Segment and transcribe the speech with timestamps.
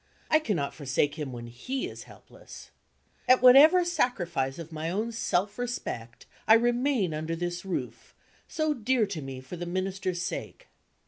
[0.31, 2.71] I cannot forsake him when he is helpless.
[3.29, 8.15] At whatever sacrifice of my own self respect, I remain under this roof,
[8.47, 10.69] so dear to me for the Minister's sake.